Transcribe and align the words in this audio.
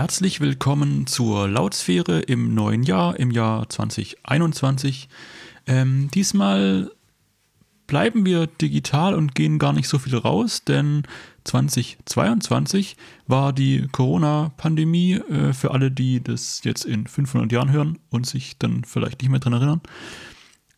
Herzlich 0.00 0.40
willkommen 0.40 1.06
zur 1.06 1.46
Lautsphäre 1.46 2.20
im 2.20 2.54
neuen 2.54 2.84
Jahr, 2.84 3.20
im 3.20 3.30
Jahr 3.30 3.68
2021. 3.68 5.10
Ähm, 5.66 6.10
diesmal 6.14 6.90
bleiben 7.86 8.24
wir 8.24 8.46
digital 8.46 9.14
und 9.14 9.34
gehen 9.34 9.58
gar 9.58 9.74
nicht 9.74 9.88
so 9.88 9.98
viel 9.98 10.16
raus, 10.16 10.64
denn 10.64 11.02
2022 11.44 12.96
war 13.26 13.52
die 13.52 13.88
Corona-Pandemie 13.92 15.16
äh, 15.16 15.52
für 15.52 15.72
alle, 15.72 15.90
die 15.90 16.24
das 16.24 16.62
jetzt 16.64 16.86
in 16.86 17.06
500 17.06 17.52
Jahren 17.52 17.70
hören 17.70 17.98
und 18.08 18.26
sich 18.26 18.56
dann 18.56 18.84
vielleicht 18.84 19.20
nicht 19.20 19.30
mehr 19.30 19.40
dran 19.40 19.52
erinnern. 19.52 19.82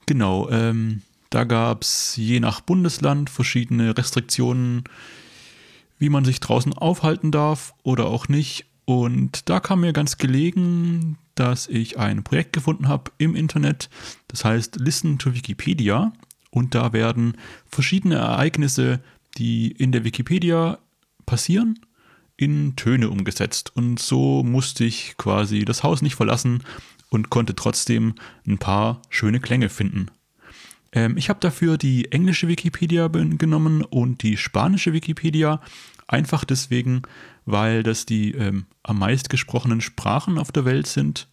Genau, 0.06 0.50
ähm, 0.50 1.02
da 1.30 1.44
gab 1.44 1.82
es 1.82 2.16
je 2.16 2.40
nach 2.40 2.60
Bundesland 2.60 3.30
verschiedene 3.30 3.96
Restriktionen, 3.96 4.82
wie 6.00 6.08
man 6.08 6.24
sich 6.24 6.40
draußen 6.40 6.72
aufhalten 6.72 7.30
darf 7.30 7.72
oder 7.84 8.06
auch 8.06 8.26
nicht. 8.26 8.66
Und 8.92 9.48
da 9.48 9.58
kam 9.58 9.80
mir 9.80 9.94
ganz 9.94 10.18
gelegen, 10.18 11.16
dass 11.34 11.66
ich 11.66 11.98
ein 11.98 12.24
Projekt 12.24 12.52
gefunden 12.52 12.88
habe 12.88 13.10
im 13.16 13.34
Internet, 13.34 13.88
das 14.28 14.44
heißt 14.44 14.76
Listen 14.76 15.18
to 15.18 15.32
Wikipedia. 15.32 16.12
Und 16.50 16.74
da 16.74 16.92
werden 16.92 17.38
verschiedene 17.66 18.16
Ereignisse, 18.16 19.00
die 19.38 19.72
in 19.72 19.92
der 19.92 20.04
Wikipedia 20.04 20.78
passieren, 21.24 21.78
in 22.36 22.76
Töne 22.76 23.08
umgesetzt. 23.08 23.74
Und 23.74 23.98
so 23.98 24.42
musste 24.42 24.84
ich 24.84 25.14
quasi 25.16 25.64
das 25.64 25.82
Haus 25.82 26.02
nicht 26.02 26.16
verlassen 26.16 26.62
und 27.08 27.30
konnte 27.30 27.54
trotzdem 27.54 28.14
ein 28.46 28.58
paar 28.58 29.00
schöne 29.08 29.40
Klänge 29.40 29.70
finden. 29.70 30.10
Ähm, 30.92 31.16
ich 31.16 31.30
habe 31.30 31.40
dafür 31.40 31.78
die 31.78 32.12
englische 32.12 32.46
Wikipedia 32.46 33.08
genommen 33.08 33.84
und 33.84 34.22
die 34.22 34.36
spanische 34.36 34.92
Wikipedia. 34.92 35.62
Einfach 36.12 36.44
deswegen, 36.44 37.02
weil 37.46 37.82
das 37.82 38.04
die 38.04 38.32
ähm, 38.32 38.66
am 38.82 38.98
meist 38.98 39.30
gesprochenen 39.30 39.80
Sprachen 39.80 40.38
auf 40.38 40.52
der 40.52 40.66
Welt 40.66 40.86
sind. 40.86 41.26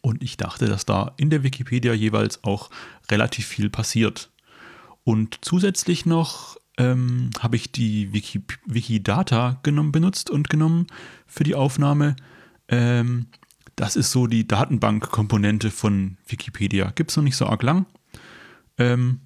Und 0.00 0.22
ich 0.22 0.38
dachte, 0.38 0.64
dass 0.66 0.86
da 0.86 1.12
in 1.18 1.28
der 1.28 1.42
Wikipedia 1.42 1.92
jeweils 1.92 2.42
auch 2.42 2.70
relativ 3.10 3.46
viel 3.46 3.68
passiert. 3.68 4.30
Und 5.04 5.40
zusätzlich 5.42 6.06
noch 6.06 6.56
ähm, 6.78 7.28
habe 7.40 7.56
ich 7.56 7.70
die 7.70 8.14
Wiki, 8.14 8.42
Wikidata 8.64 9.60
genommen, 9.62 9.92
benutzt 9.92 10.30
und 10.30 10.48
genommen 10.48 10.86
für 11.26 11.44
die 11.44 11.54
Aufnahme. 11.54 12.16
Ähm, 12.68 13.26
das 13.76 13.96
ist 13.96 14.10
so 14.10 14.26
die 14.26 14.48
Datenbank-Komponente 14.48 15.70
von 15.70 16.16
Wikipedia. 16.26 16.92
Gibt 16.94 17.10
es 17.10 17.18
noch 17.18 17.24
nicht 17.24 17.36
so 17.36 17.44
arg 17.44 17.62
lang. 17.62 17.84
Ähm, 18.78 19.20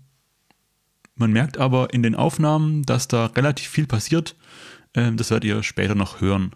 man 1.17 1.33
merkt 1.33 1.59
aber 1.59 1.93
in 1.93 2.03
den 2.03 2.15
Aufnahmen, 2.15 2.85
dass 2.85 3.09
da 3.09 3.27
relativ 3.27 3.69
viel 3.69 3.87
passiert. 3.87 4.37
Ähm, 4.95 5.17
das 5.17 5.31
werdet 5.31 5.49
ihr 5.49 5.63
später 5.63 5.95
noch 5.95 6.21
hören. 6.21 6.53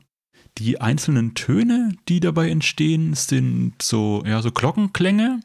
Die 0.58 0.80
einzelnen 0.80 1.34
Töne, 1.34 1.92
die 2.08 2.20
dabei 2.20 2.50
entstehen, 2.50 3.14
sind 3.14 3.80
so, 3.80 4.22
ja, 4.26 4.42
so 4.42 4.50
Glockenklänge. 4.50 5.40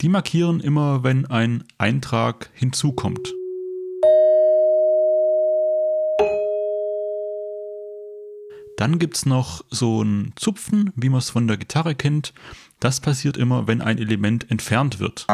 Die 0.00 0.08
markieren 0.08 0.60
immer, 0.60 1.02
wenn 1.02 1.26
ein 1.26 1.64
Eintrag 1.78 2.50
hinzukommt. 2.54 3.34
Dann 8.76 8.98
gibt 8.98 9.16
es 9.16 9.26
noch 9.26 9.64
so 9.70 10.02
ein 10.02 10.32
Zupfen, 10.36 10.92
wie 10.96 11.08
man 11.08 11.18
es 11.18 11.30
von 11.30 11.46
der 11.46 11.56
Gitarre 11.56 11.94
kennt. 11.94 12.34
Das 12.80 13.00
passiert 13.00 13.36
immer, 13.36 13.66
wenn 13.66 13.80
ein 13.80 13.98
Element 13.98 14.50
entfernt 14.50 14.98
wird. 14.98 15.26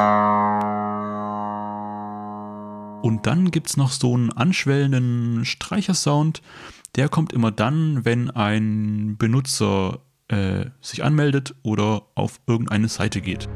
Und 3.03 3.27
dann 3.27 3.51
gibt 3.51 3.69
es 3.69 3.77
noch 3.77 3.91
so 3.91 4.15
einen 4.15 4.33
anschwellenden 4.33 5.45
Streichersound. 5.45 6.43
Der 6.97 7.09
kommt 7.09 7.33
immer 7.33 7.51
dann, 7.51 8.05
wenn 8.05 8.31
ein 8.31 9.17
Benutzer 9.17 10.01
äh, 10.29 10.67
sich 10.81 11.03
anmeldet 11.03 11.55
oder 11.63 12.03
auf 12.15 12.41
irgendeine 12.47 12.89
Seite 12.89 13.21
geht. 13.21 13.49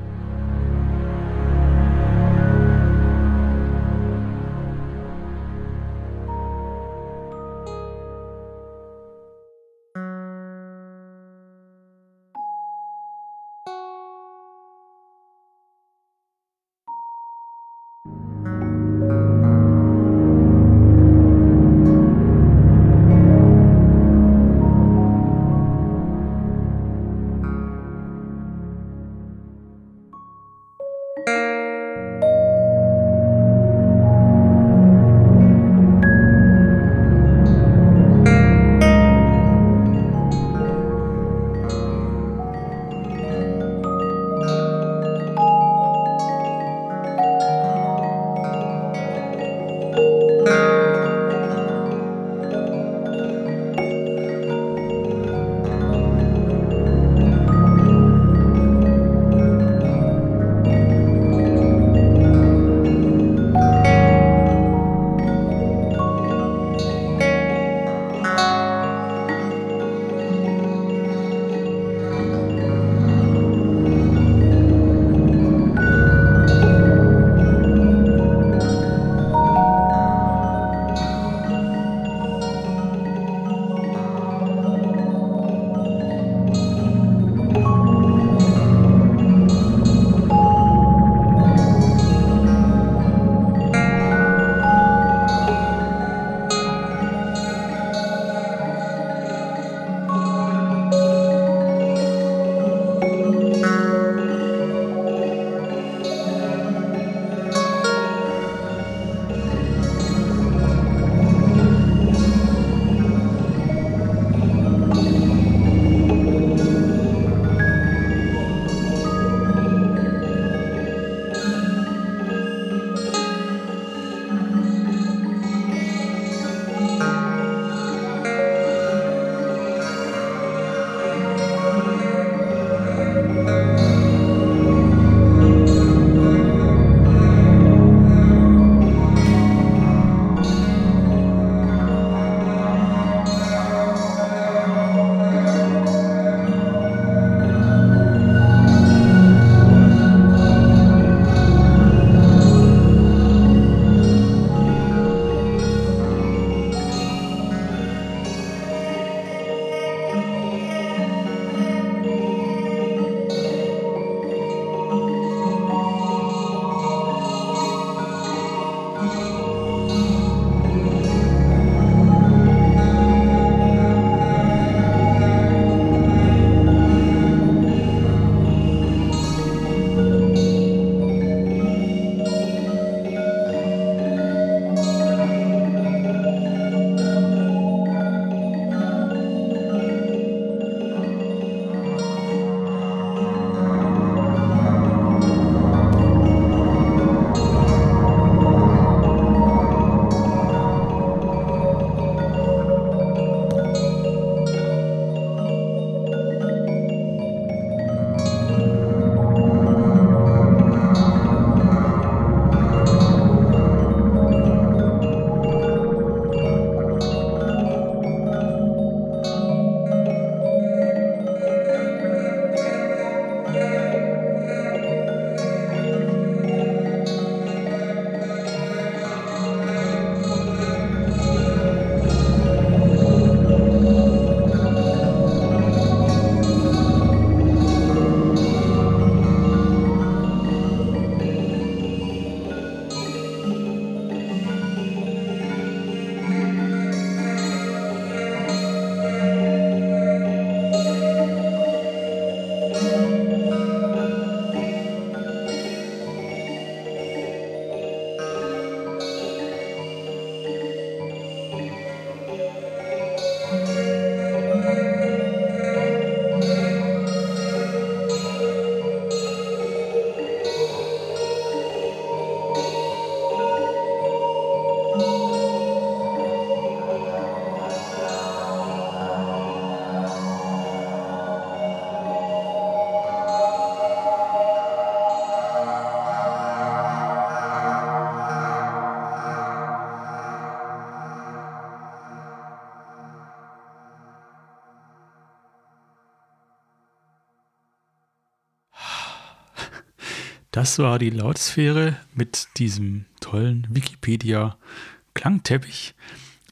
Das 300.54 300.78
war 300.78 300.98
die 301.00 301.10
Lautsphäre 301.10 301.96
mit 302.14 302.46
diesem 302.58 303.06
tollen 303.18 303.66
Wikipedia-Klangteppich. 303.70 305.96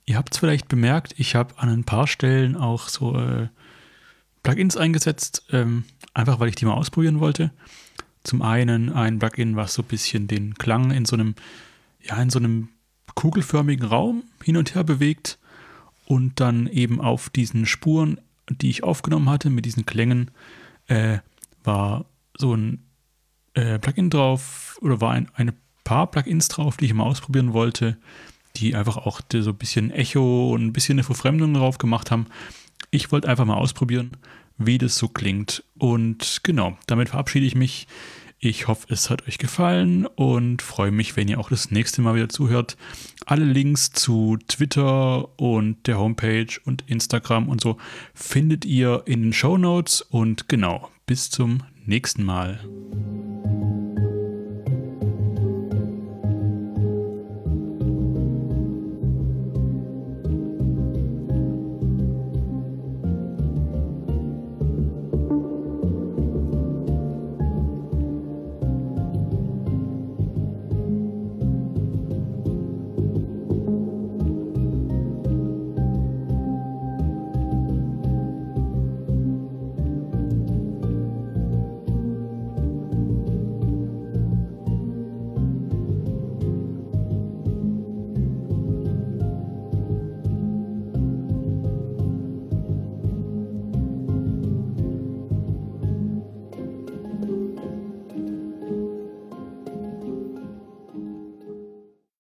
Ihr 0.06 0.16
habt 0.16 0.34
es 0.34 0.40
vielleicht 0.40 0.66
bemerkt, 0.66 1.14
ich 1.18 1.36
habe 1.36 1.56
an 1.56 1.68
ein 1.68 1.84
paar 1.84 2.08
Stellen 2.08 2.56
auch 2.56 2.88
so 2.88 3.16
äh, 3.16 3.46
Plugins 4.42 4.76
eingesetzt, 4.76 5.44
ähm, 5.52 5.84
einfach 6.14 6.40
weil 6.40 6.48
ich 6.48 6.56
die 6.56 6.64
mal 6.64 6.74
ausprobieren 6.74 7.20
wollte. 7.20 7.52
Zum 8.24 8.42
einen 8.42 8.90
ein 8.90 9.20
Plugin, 9.20 9.54
was 9.54 9.74
so 9.74 9.82
ein 9.82 9.88
bisschen 9.88 10.26
den 10.26 10.54
Klang 10.54 10.90
in 10.90 11.04
so 11.04 11.14
einem, 11.14 11.36
ja, 12.00 12.20
in 12.20 12.30
so 12.30 12.40
einem 12.40 12.70
kugelförmigen 13.14 13.86
Raum 13.86 14.24
hin 14.42 14.56
und 14.56 14.74
her 14.74 14.82
bewegt 14.82 15.38
und 16.06 16.40
dann 16.40 16.66
eben 16.66 17.00
auf 17.00 17.30
diesen 17.30 17.66
Spuren, 17.66 18.20
die 18.48 18.70
ich 18.70 18.82
aufgenommen 18.82 19.30
hatte, 19.30 19.48
mit 19.48 19.64
diesen 19.64 19.86
Klängen, 19.86 20.32
äh, 20.88 21.18
war 21.62 22.06
so 22.36 22.56
ein 22.56 22.82
äh, 23.54 23.78
Plugin 23.78 24.10
drauf 24.10 24.78
oder 24.80 25.00
war 25.00 25.12
ein, 25.12 25.28
ein 25.34 25.52
paar 25.84 26.10
Plugins 26.10 26.48
drauf, 26.48 26.76
die 26.76 26.86
ich 26.86 26.94
mal 26.94 27.04
ausprobieren 27.04 27.52
wollte, 27.52 27.96
die 28.56 28.74
einfach 28.74 28.96
auch 28.96 29.20
so 29.32 29.50
ein 29.50 29.56
bisschen 29.56 29.90
Echo 29.90 30.52
und 30.52 30.64
ein 30.64 30.72
bisschen 30.72 30.96
eine 30.96 31.04
Verfremdung 31.04 31.54
drauf 31.54 31.78
gemacht 31.78 32.10
haben. 32.10 32.26
Ich 32.90 33.10
wollte 33.12 33.28
einfach 33.28 33.44
mal 33.44 33.56
ausprobieren, 33.56 34.12
wie 34.58 34.78
das 34.78 34.96
so 34.96 35.08
klingt. 35.08 35.64
Und 35.78 36.40
genau, 36.42 36.76
damit 36.86 37.10
verabschiede 37.10 37.46
ich 37.46 37.54
mich. 37.54 37.86
Ich 38.44 38.66
hoffe, 38.66 38.88
es 38.90 39.08
hat 39.08 39.28
euch 39.28 39.38
gefallen 39.38 40.04
und 40.04 40.62
freue 40.62 40.90
mich, 40.90 41.16
wenn 41.16 41.28
ihr 41.28 41.38
auch 41.38 41.48
das 41.48 41.70
nächste 41.70 42.02
Mal 42.02 42.16
wieder 42.16 42.28
zuhört. 42.28 42.76
Alle 43.24 43.44
Links 43.44 43.92
zu 43.92 44.36
Twitter 44.48 45.38
und 45.38 45.86
der 45.86 45.98
Homepage 45.98 46.48
und 46.64 46.82
Instagram 46.88 47.48
und 47.48 47.60
so 47.60 47.76
findet 48.14 48.64
ihr 48.64 49.04
in 49.06 49.22
den 49.22 49.32
Show 49.32 49.58
Notes. 49.58 50.02
Und 50.02 50.48
genau, 50.48 50.90
bis 51.06 51.30
zum 51.30 51.62
nächsten 51.86 52.24
Mal. 52.24 52.58